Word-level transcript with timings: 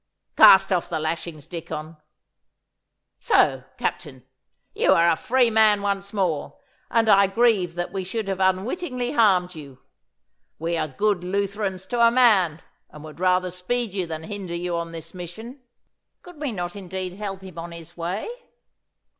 Cast 0.35 0.73
off 0.73 0.89
the 0.89 0.99
lashings, 0.99 1.45
Dicon. 1.45 1.95
So, 3.19 3.65
Captain, 3.77 4.25
you 4.73 4.93
are 4.93 5.07
a 5.07 5.15
free 5.15 5.51
man 5.51 5.83
once 5.83 6.11
more, 6.11 6.57
and 6.89 7.07
I 7.07 7.27
grieve 7.27 7.75
that 7.75 7.93
we 7.93 8.03
should 8.03 8.27
have 8.27 8.39
unwittingly 8.39 9.11
harmed 9.11 9.53
you. 9.53 9.77
We 10.57 10.75
are 10.75 10.87
good 10.87 11.23
Lutherans 11.23 11.85
to 11.85 12.01
a 12.01 12.09
man, 12.09 12.63
and 12.89 13.03
would 13.03 13.19
rather 13.19 13.51
speed 13.51 13.93
you 13.93 14.07
than 14.07 14.23
hinder 14.23 14.55
you 14.55 14.75
on 14.75 14.91
this 14.91 15.13
mission.' 15.13 15.61
'Could 16.23 16.41
we 16.41 16.51
not 16.51 16.75
indeed 16.75 17.13
help 17.13 17.41
him 17.43 17.59
on 17.59 17.71
his 17.71 17.95
way! 17.95 18.27